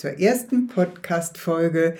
zur 0.00 0.18
ersten 0.18 0.66
Podcast-Folge 0.66 1.94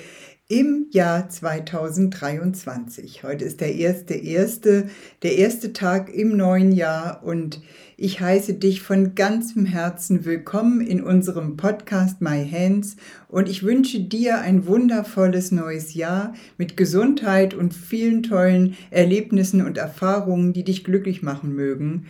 im 0.48 0.86
Jahr 0.90 1.28
2023. 1.28 3.24
Heute 3.24 3.44
ist 3.44 3.60
der 3.60 3.74
erste, 3.74 4.14
erste, 4.14 4.88
der 5.22 5.36
erste 5.36 5.74
Tag 5.74 6.08
im 6.08 6.34
neuen 6.34 6.72
Jahr 6.72 7.22
und 7.22 7.60
ich 7.98 8.22
heiße 8.22 8.54
dich 8.54 8.80
von 8.80 9.14
ganzem 9.14 9.66
Herzen 9.66 10.24
willkommen 10.24 10.80
in 10.80 11.02
unserem 11.02 11.58
Podcast 11.58 12.22
My 12.22 12.48
Hands 12.50 12.96
und 13.28 13.50
ich 13.50 13.64
wünsche 13.64 14.00
dir 14.00 14.40
ein 14.40 14.66
wundervolles 14.66 15.52
neues 15.52 15.92
Jahr 15.92 16.32
mit 16.56 16.78
Gesundheit 16.78 17.52
und 17.52 17.74
vielen 17.74 18.22
tollen 18.22 18.78
Erlebnissen 18.90 19.62
und 19.62 19.76
Erfahrungen, 19.76 20.54
die 20.54 20.64
dich 20.64 20.84
glücklich 20.84 21.20
machen 21.20 21.54
mögen. 21.54 22.06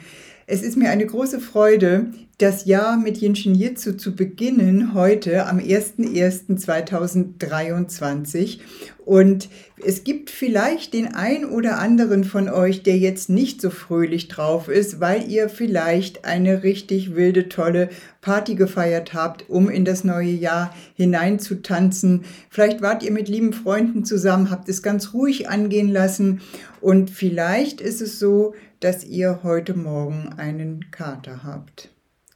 Es 0.52 0.62
ist 0.62 0.76
mir 0.76 0.90
eine 0.90 1.06
große 1.06 1.38
Freude, 1.38 2.06
das 2.38 2.64
Jahr 2.64 2.96
mit 2.96 3.18
Jinshin 3.18 3.54
Jitsu 3.54 3.92
zu 3.92 4.16
beginnen, 4.16 4.94
heute 4.94 5.46
am 5.46 5.60
01.01.2023. 5.60 8.58
Und 9.04 9.48
es 9.84 10.04
gibt 10.04 10.30
vielleicht 10.30 10.92
den 10.92 11.14
ein 11.14 11.44
oder 11.44 11.78
anderen 11.78 12.24
von 12.24 12.48
euch, 12.48 12.82
der 12.82 12.98
jetzt 12.98 13.30
nicht 13.30 13.60
so 13.60 13.70
fröhlich 13.70 14.28
drauf 14.28 14.68
ist, 14.68 15.00
weil 15.00 15.30
ihr 15.30 15.48
vielleicht 15.48 16.24
eine 16.24 16.62
richtig 16.62 17.14
wilde, 17.14 17.48
tolle 17.48 17.88
Party 18.20 18.54
gefeiert 18.54 19.14
habt, 19.14 19.48
um 19.48 19.70
in 19.70 19.84
das 19.84 20.04
neue 20.04 20.30
Jahr 20.30 20.74
hineinzutanzen. 20.94 22.24
Vielleicht 22.50 22.82
wart 22.82 23.02
ihr 23.02 23.12
mit 23.12 23.28
lieben 23.28 23.52
Freunden 23.52 24.04
zusammen, 24.04 24.50
habt 24.50 24.68
es 24.68 24.82
ganz 24.82 25.14
ruhig 25.14 25.48
angehen 25.48 25.88
lassen. 25.88 26.40
Und 26.80 27.10
vielleicht 27.10 27.80
ist 27.80 28.00
es 28.00 28.18
so, 28.18 28.54
dass 28.80 29.04
ihr 29.04 29.40
heute 29.42 29.74
Morgen 29.74 30.30
einen 30.36 30.90
Kater 30.90 31.42
habt. 31.44 31.90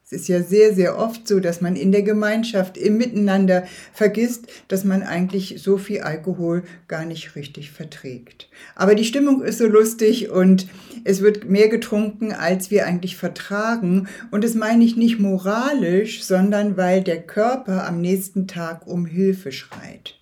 Es 0.04 0.12
ist 0.12 0.28
ja 0.28 0.42
sehr, 0.42 0.74
sehr 0.74 0.98
oft 0.98 1.26
so, 1.26 1.40
dass 1.40 1.62
man 1.62 1.76
in 1.76 1.90
der 1.90 2.02
Gemeinschaft, 2.02 2.76
im 2.76 2.98
Miteinander 2.98 3.64
vergisst, 3.94 4.48
dass 4.68 4.84
man 4.84 5.02
eigentlich 5.02 5.62
so 5.62 5.78
viel 5.78 6.02
Alkohol 6.02 6.64
gar 6.88 7.06
nicht 7.06 7.36
richtig 7.36 7.70
verträgt. 7.70 8.50
Aber 8.74 8.94
die 8.94 9.06
Stimmung 9.06 9.42
ist 9.42 9.56
so 9.56 9.66
lustig 9.66 10.28
und 10.28 10.66
es 11.04 11.22
wird 11.22 11.48
mehr 11.48 11.68
getrunken, 11.68 12.32
als 12.32 12.70
wir 12.70 12.86
eigentlich 12.86 13.16
vertragen. 13.16 14.06
Und 14.30 14.44
das 14.44 14.54
meine 14.54 14.84
ich 14.84 14.94
nicht 14.96 15.20
moralisch, 15.20 16.22
sondern 16.22 16.76
weil 16.76 17.02
der 17.02 17.22
Körper 17.22 17.86
am 17.86 18.02
nächsten 18.02 18.46
Tag 18.46 18.86
um 18.86 19.06
Hilfe 19.06 19.52
schreit. 19.52 20.18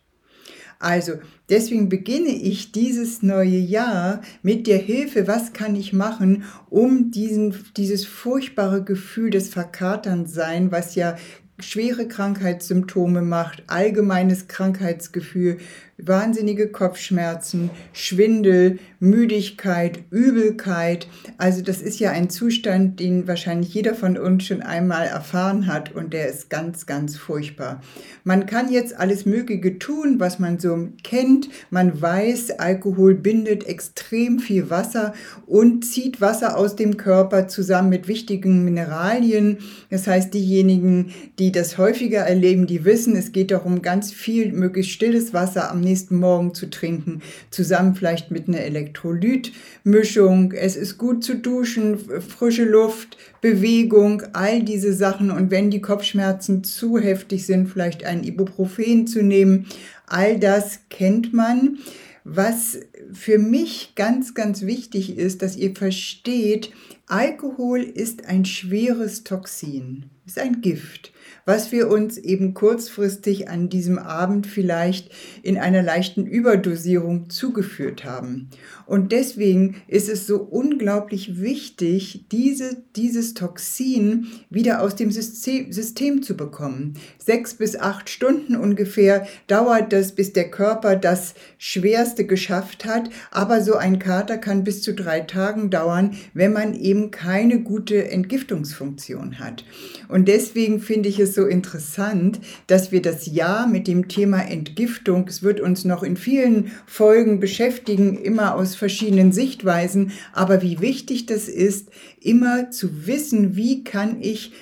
Also 0.82 1.12
deswegen 1.48 1.88
beginne 1.88 2.30
ich 2.30 2.72
dieses 2.72 3.22
neue 3.22 3.56
Jahr 3.56 4.20
mit 4.42 4.66
der 4.66 4.78
Hilfe, 4.78 5.28
was 5.28 5.52
kann 5.52 5.76
ich 5.76 5.92
machen, 5.92 6.42
um 6.70 7.12
diesen, 7.12 7.54
dieses 7.76 8.04
furchtbare 8.04 8.82
Gefühl 8.82 9.30
des 9.30 9.48
Verkaternsein, 9.48 10.72
was 10.72 10.96
ja 10.96 11.16
schwere 11.60 12.08
Krankheitssymptome 12.08 13.22
macht, 13.22 13.62
allgemeines 13.68 14.48
Krankheitsgefühl, 14.48 15.58
wahnsinnige 16.04 16.68
Kopfschmerzen, 16.68 17.70
Schwindel, 17.92 18.78
Müdigkeit, 19.00 20.00
Übelkeit. 20.10 21.08
Also 21.38 21.62
das 21.62 21.82
ist 21.82 21.98
ja 21.98 22.10
ein 22.10 22.30
Zustand, 22.30 23.00
den 23.00 23.26
wahrscheinlich 23.26 23.74
jeder 23.74 23.94
von 23.94 24.16
uns 24.16 24.44
schon 24.44 24.62
einmal 24.62 25.06
erfahren 25.06 25.66
hat 25.66 25.92
und 25.92 26.12
der 26.12 26.28
ist 26.28 26.50
ganz, 26.50 26.86
ganz 26.86 27.16
furchtbar. 27.16 27.80
Man 28.24 28.46
kann 28.46 28.70
jetzt 28.70 28.96
alles 28.98 29.26
Mögliche 29.26 29.78
tun, 29.78 30.20
was 30.20 30.38
man 30.38 30.58
so 30.58 30.88
kennt. 31.02 31.48
Man 31.70 32.00
weiß, 32.00 32.58
Alkohol 32.58 33.14
bindet 33.14 33.66
extrem 33.66 34.38
viel 34.38 34.70
Wasser 34.70 35.14
und 35.46 35.84
zieht 35.84 36.20
Wasser 36.20 36.56
aus 36.56 36.76
dem 36.76 36.96
Körper 36.96 37.48
zusammen 37.48 37.88
mit 37.88 38.08
wichtigen 38.08 38.64
Mineralien. 38.64 39.58
Das 39.90 40.06
heißt, 40.06 40.32
diejenigen, 40.32 41.12
die 41.38 41.52
das 41.52 41.78
häufiger 41.78 42.20
erleben, 42.20 42.66
die 42.66 42.84
wissen, 42.84 43.16
es 43.16 43.32
geht 43.32 43.50
darum, 43.50 43.82
ganz 43.82 44.12
viel 44.12 44.52
möglichst 44.52 44.92
stilles 44.92 45.34
Wasser 45.34 45.70
am 45.70 45.80
nächsten 45.92 46.18
Morgen 46.18 46.54
zu 46.54 46.70
trinken, 46.70 47.20
zusammen 47.50 47.94
vielleicht 47.94 48.30
mit 48.30 48.48
einer 48.48 48.60
Elektrolytmischung. 48.60 50.52
Es 50.52 50.74
ist 50.74 50.96
gut 50.96 51.22
zu 51.22 51.36
duschen, 51.36 51.98
frische 51.98 52.64
Luft, 52.64 53.18
Bewegung, 53.42 54.22
all 54.32 54.62
diese 54.62 54.94
Sachen. 54.94 55.30
Und 55.30 55.50
wenn 55.50 55.70
die 55.70 55.82
Kopfschmerzen 55.82 56.64
zu 56.64 56.98
heftig 56.98 57.44
sind, 57.44 57.68
vielleicht 57.68 58.04
ein 58.04 58.24
Ibuprofen 58.24 59.06
zu 59.06 59.22
nehmen. 59.22 59.66
All 60.06 60.38
das 60.38 60.80
kennt 60.88 61.34
man. 61.34 61.78
Was 62.24 62.78
für 63.12 63.38
mich 63.38 63.92
ganz, 63.94 64.32
ganz 64.32 64.62
wichtig 64.62 65.18
ist, 65.18 65.42
dass 65.42 65.56
ihr 65.56 65.74
versteht, 65.74 66.70
Alkohol 67.06 67.80
ist 67.82 68.26
ein 68.26 68.44
schweres 68.46 69.24
Toxin, 69.24 70.04
ist 70.24 70.38
ein 70.38 70.60
Gift 70.60 71.12
was 71.44 71.72
wir 71.72 71.88
uns 71.88 72.18
eben 72.18 72.54
kurzfristig 72.54 73.48
an 73.48 73.68
diesem 73.68 73.98
Abend 73.98 74.46
vielleicht 74.46 75.10
in 75.42 75.58
einer 75.58 75.82
leichten 75.82 76.26
Überdosierung 76.26 77.30
zugeführt 77.30 78.04
haben. 78.04 78.48
Und 78.86 79.12
deswegen 79.12 79.76
ist 79.88 80.08
es 80.08 80.26
so 80.26 80.38
unglaublich 80.38 81.40
wichtig, 81.40 82.26
diese, 82.30 82.82
dieses 82.94 83.34
Toxin 83.34 84.28
wieder 84.50 84.82
aus 84.82 84.96
dem 84.96 85.10
System, 85.10 85.72
System 85.72 86.22
zu 86.22 86.36
bekommen. 86.36 86.94
Sechs 87.18 87.54
bis 87.54 87.76
acht 87.76 88.10
Stunden 88.10 88.56
ungefähr 88.56 89.26
dauert 89.46 89.92
das, 89.92 90.12
bis 90.12 90.32
der 90.32 90.50
Körper 90.50 90.96
das 90.96 91.34
Schwerste 91.58 92.26
geschafft 92.26 92.84
hat. 92.84 93.10
Aber 93.30 93.62
so 93.62 93.74
ein 93.74 93.98
Kater 93.98 94.38
kann 94.38 94.64
bis 94.64 94.82
zu 94.82 94.94
drei 94.94 95.20
Tagen 95.20 95.70
dauern, 95.70 96.14
wenn 96.34 96.52
man 96.52 96.74
eben 96.74 97.10
keine 97.10 97.60
gute 97.60 98.10
Entgiftungsfunktion 98.10 99.38
hat. 99.38 99.64
Und 100.12 100.28
deswegen 100.28 100.78
finde 100.78 101.08
ich 101.08 101.18
es 101.18 101.34
so 101.34 101.46
interessant, 101.46 102.38
dass 102.66 102.92
wir 102.92 103.00
das 103.00 103.24
Jahr 103.24 103.66
mit 103.66 103.88
dem 103.88 104.08
Thema 104.08 104.42
Entgiftung, 104.42 105.26
es 105.26 105.42
wird 105.42 105.58
uns 105.58 105.86
noch 105.86 106.02
in 106.02 106.18
vielen 106.18 106.70
Folgen 106.86 107.40
beschäftigen, 107.40 108.18
immer 108.18 108.54
aus 108.54 108.74
verschiedenen 108.74 109.32
Sichtweisen, 109.32 110.12
aber 110.34 110.60
wie 110.60 110.80
wichtig 110.80 111.24
das 111.24 111.48
ist, 111.48 111.88
immer 112.20 112.70
zu 112.70 113.06
wissen, 113.06 113.56
wie 113.56 113.84
kann 113.84 114.20
ich 114.20 114.52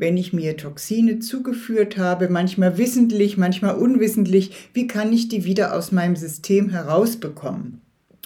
wenn 0.00 0.16
ich 0.16 0.32
mir 0.32 0.56
Toxine 0.56 1.18
zugeführt 1.18 1.98
habe, 1.98 2.28
manchmal 2.28 2.78
wissentlich, 2.78 3.36
manchmal 3.36 3.74
unwissentlich, 3.74 4.52
wie 4.72 4.86
kann 4.86 5.12
ich 5.12 5.26
die 5.26 5.44
wieder 5.44 5.74
aus 5.74 5.90
meinem 5.90 6.14
System 6.14 6.70
herausbekommen? 6.70 7.82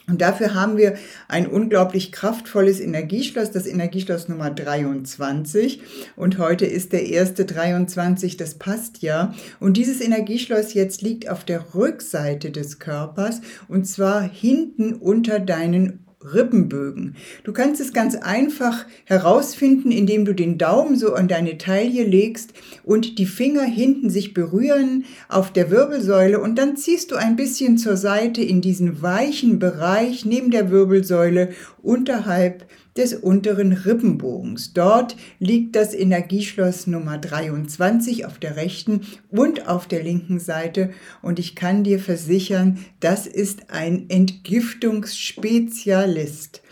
Und 0.08 0.20
dafür 0.20 0.54
haben 0.54 0.76
wir 0.76 0.94
ein 1.28 1.46
unglaublich 1.46 2.12
kraftvolles 2.12 2.80
Energieschloss, 2.80 3.50
das 3.50 3.66
Energieschloss 3.66 4.28
Nummer 4.28 4.50
23. 4.50 5.80
Und 6.16 6.38
heute 6.38 6.66
ist 6.66 6.92
der 6.92 7.06
erste 7.06 7.44
23, 7.44 8.36
das 8.36 8.54
passt 8.54 9.02
ja. 9.02 9.34
Und 9.60 9.76
dieses 9.76 10.00
Energieschloss 10.00 10.74
jetzt 10.74 11.02
liegt 11.02 11.28
auf 11.28 11.44
der 11.44 11.74
Rückseite 11.74 12.50
des 12.50 12.78
Körpers 12.78 13.40
und 13.68 13.86
zwar 13.86 14.22
hinten 14.22 14.94
unter 14.94 15.38
deinen 15.38 16.01
Rippenbögen. 16.24 17.16
Du 17.44 17.52
kannst 17.52 17.80
es 17.80 17.92
ganz 17.92 18.16
einfach 18.16 18.86
herausfinden, 19.04 19.90
indem 19.90 20.24
du 20.24 20.34
den 20.34 20.58
Daumen 20.58 20.96
so 20.96 21.14
an 21.14 21.28
deine 21.28 21.58
Taille 21.58 22.04
legst 22.04 22.52
und 22.84 23.18
die 23.18 23.26
Finger 23.26 23.62
hinten 23.62 24.10
sich 24.10 24.34
berühren 24.34 25.04
auf 25.28 25.52
der 25.52 25.70
Wirbelsäule 25.70 26.40
und 26.40 26.56
dann 26.56 26.76
ziehst 26.76 27.10
du 27.10 27.16
ein 27.16 27.36
bisschen 27.36 27.78
zur 27.78 27.96
Seite 27.96 28.42
in 28.42 28.60
diesen 28.60 29.02
weichen 29.02 29.58
Bereich 29.58 30.24
neben 30.24 30.50
der 30.50 30.70
Wirbelsäule 30.70 31.50
unterhalb 31.82 32.66
des 32.96 33.14
unteren 33.14 33.72
Rippenbogens. 33.72 34.72
Dort 34.72 35.16
liegt 35.38 35.76
das 35.76 35.92
Energieschloss 35.94 36.86
Nummer 36.86 37.18
23 37.18 38.24
auf 38.26 38.38
der 38.38 38.56
rechten 38.56 39.02
und 39.30 39.68
auf 39.68 39.86
der 39.86 40.02
linken 40.02 40.40
Seite 40.40 40.90
und 41.22 41.38
ich 41.38 41.54
kann 41.54 41.84
dir 41.84 41.98
versichern, 41.98 42.78
das 43.00 43.26
ist 43.26 43.70
ein 43.70 44.06
Entgiftungsspezialist. 44.08 46.62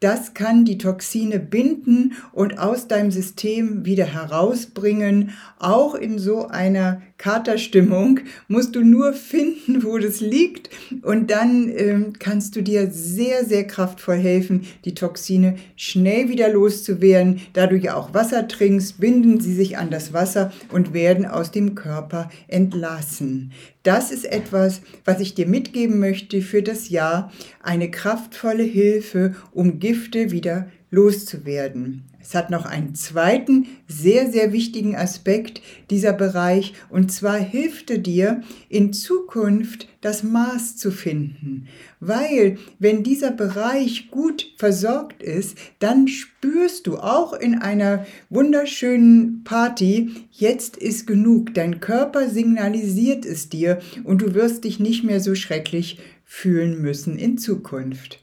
Das 0.00 0.34
kann 0.34 0.66
die 0.66 0.76
Toxine 0.76 1.40
binden 1.40 2.12
und 2.32 2.58
aus 2.58 2.86
deinem 2.86 3.10
System 3.10 3.86
wieder 3.86 4.04
herausbringen, 4.04 5.30
auch 5.58 5.94
in 5.94 6.18
so 6.18 6.48
einer 6.48 7.00
Katerstimmung 7.18 8.20
musst 8.46 8.76
du 8.76 8.82
nur 8.82 9.12
finden, 9.14 9.82
wo 9.84 9.96
das 9.98 10.20
liegt 10.20 10.70
und 11.02 11.30
dann 11.30 11.72
ähm, 11.74 12.12
kannst 12.18 12.56
du 12.56 12.62
dir 12.62 12.90
sehr, 12.90 13.44
sehr 13.44 13.66
kraftvoll 13.66 14.16
helfen, 14.16 14.66
die 14.84 14.94
Toxine 14.94 15.56
schnell 15.76 16.28
wieder 16.28 16.50
loszuwerden. 16.50 17.40
Da 17.54 17.66
du 17.66 17.76
ja 17.76 17.94
auch 17.94 18.12
Wasser 18.12 18.46
trinkst, 18.48 19.00
binden 19.00 19.40
sie 19.40 19.54
sich 19.54 19.78
an 19.78 19.90
das 19.90 20.12
Wasser 20.12 20.52
und 20.70 20.92
werden 20.92 21.24
aus 21.24 21.50
dem 21.50 21.74
Körper 21.74 22.30
entlassen. 22.48 23.52
Das 23.82 24.10
ist 24.10 24.24
etwas, 24.24 24.82
was 25.04 25.20
ich 25.20 25.34
dir 25.34 25.46
mitgeben 25.46 25.98
möchte 25.98 26.42
für 26.42 26.62
das 26.62 26.90
Jahr. 26.90 27.32
Eine 27.62 27.90
kraftvolle 27.90 28.64
Hilfe, 28.64 29.34
um 29.52 29.78
Gifte 29.78 30.32
wieder 30.32 30.68
loszuwerden. 30.90 32.04
Es 32.28 32.34
hat 32.34 32.50
noch 32.50 32.64
einen 32.64 32.96
zweiten 32.96 33.68
sehr, 33.86 34.28
sehr 34.28 34.52
wichtigen 34.52 34.96
Aspekt, 34.96 35.62
dieser 35.90 36.12
Bereich, 36.12 36.74
und 36.88 37.12
zwar 37.12 37.38
hilft 37.38 37.88
er 37.88 37.98
dir 37.98 38.42
in 38.68 38.92
Zukunft 38.92 39.86
das 40.00 40.24
Maß 40.24 40.76
zu 40.76 40.90
finden. 40.90 41.68
Weil 42.00 42.58
wenn 42.80 43.04
dieser 43.04 43.30
Bereich 43.30 44.10
gut 44.10 44.54
versorgt 44.58 45.22
ist, 45.22 45.56
dann 45.78 46.08
spürst 46.08 46.88
du 46.88 46.96
auch 46.96 47.32
in 47.32 47.60
einer 47.60 48.04
wunderschönen 48.28 49.44
Party, 49.44 50.10
jetzt 50.32 50.76
ist 50.76 51.06
genug. 51.06 51.54
Dein 51.54 51.78
Körper 51.78 52.28
signalisiert 52.28 53.24
es 53.24 53.50
dir 53.50 53.78
und 54.02 54.20
du 54.20 54.34
wirst 54.34 54.64
dich 54.64 54.80
nicht 54.80 55.04
mehr 55.04 55.20
so 55.20 55.36
schrecklich 55.36 56.00
fühlen 56.24 56.82
müssen 56.82 57.18
in 57.18 57.38
Zukunft. 57.38 58.20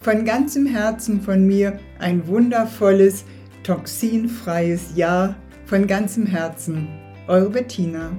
Von 0.00 0.24
ganzem 0.24 0.66
Herzen 0.66 1.22
von 1.22 1.46
mir 1.46 1.78
ein 1.98 2.26
wundervolles 2.26 3.24
toxinfreies 3.64 4.94
Jahr 4.94 5.34
von 5.66 5.86
ganzem 5.86 6.26
Herzen. 6.26 6.86
Eure 7.26 7.50
Bettina. 7.50 8.12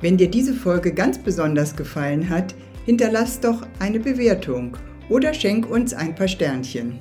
Wenn 0.00 0.16
dir 0.16 0.30
diese 0.30 0.54
Folge 0.54 0.92
ganz 0.92 1.18
besonders 1.18 1.76
gefallen 1.76 2.28
hat, 2.28 2.54
hinterlass 2.86 3.38
doch 3.38 3.66
eine 3.78 4.00
Bewertung 4.00 4.76
oder 5.08 5.34
schenk 5.34 5.70
uns 5.70 5.94
ein 5.94 6.14
paar 6.14 6.28
Sternchen. 6.28 6.98